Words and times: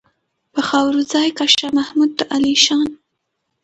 په 0.53 0.61
خاورو 0.69 1.01
ځای 1.13 1.29
کا 1.37 1.45
شاه 1.55 1.71
محمود 1.77 2.11
د 2.15 2.19
عالیشان. 2.31 2.87